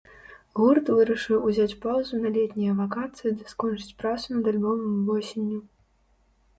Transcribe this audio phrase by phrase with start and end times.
[0.59, 5.59] Гурт вырашыў узяць паўзу на летнія вакацыі ды скончыць працу над альбомам восенню.